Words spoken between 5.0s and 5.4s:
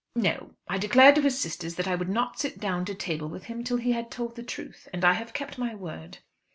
I have